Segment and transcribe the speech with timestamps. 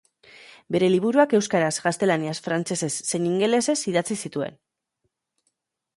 [0.75, 4.59] Bere liburuak euskaraz, gaztelaniaz, frantsesez zein ingelesez idatzi zituen.